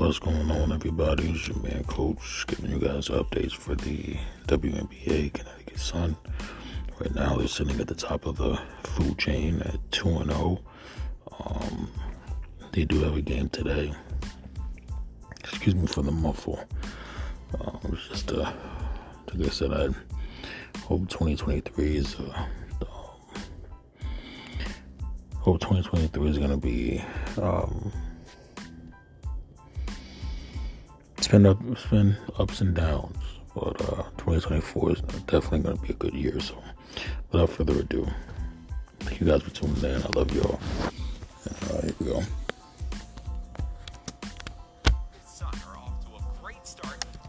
[0.00, 1.28] What's going on, everybody?
[1.28, 4.16] It's your man, Coach, giving you guys updates for the
[4.46, 6.16] WNBA Connecticut Sun.
[6.98, 10.58] Right now, they're sitting at the top of the food chain at 2 and 0.
[11.38, 11.90] Um,
[12.72, 13.92] they do have a game today.
[15.40, 16.58] Excuse me for the muffle.
[17.60, 18.50] Um, it's just, uh,
[19.34, 19.88] like I said, I
[20.78, 23.42] hope 2023 is, uh, um,
[25.40, 27.04] hope 2023 is going to be,
[27.36, 27.92] um,
[31.30, 33.16] been up, it's been ups and downs,
[33.54, 36.40] but uh, 2024 is definitely going to be a good year.
[36.40, 36.60] So,
[37.30, 38.08] without further ado,
[39.00, 40.02] thank you guys for tuning in.
[40.02, 40.58] I love y'all.
[41.82, 42.22] Here we go.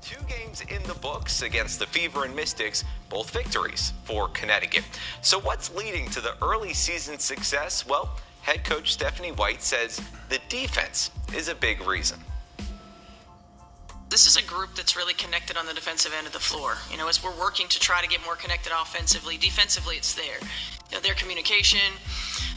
[0.02, 4.84] Two games in the books against the Fever and Mystics, both victories for Connecticut.
[5.22, 7.86] So, what's leading to the early season success?
[7.86, 12.20] Well, head coach Stephanie White says the defense is a big reason
[14.52, 16.76] group that's really connected on the defensive end of the floor.
[16.92, 20.40] You know, as we're working to try to get more connected offensively, defensively, it's there.
[20.90, 21.80] You know, their communication,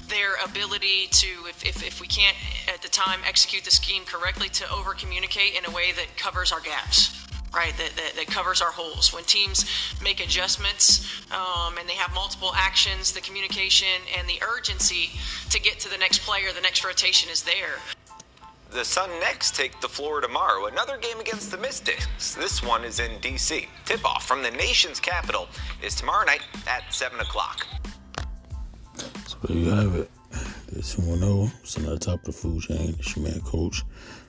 [0.08, 2.36] their ability to, if, if, if we can't
[2.68, 6.50] at the time execute the scheme correctly, to over communicate in a way that covers
[6.50, 7.20] our gaps.
[7.54, 9.12] Right, that, that, that covers our holes.
[9.12, 9.64] When teams
[10.02, 13.86] make adjustments um, and they have multiple actions, the communication
[14.18, 15.10] and the urgency
[15.50, 17.78] to get to the next player, the next rotation is there.
[18.74, 20.66] The Sun next take the floor tomorrow.
[20.66, 22.34] Another game against the Mystics.
[22.34, 23.68] This one is in D.C.
[23.84, 25.46] Tip off from the nation's capital
[25.80, 27.68] is tomorrow night at 7 o'clock.
[29.28, 30.10] So there you have it.
[30.72, 31.52] There's 2 0.
[31.62, 32.96] Sitting at the top of the food chain.
[32.98, 33.84] It's your man, Coach.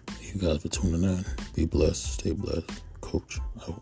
[0.06, 1.26] Thank you guys for tuning in.
[1.56, 2.20] Be blessed.
[2.20, 2.70] Stay blessed.
[3.02, 3.82] Coach out.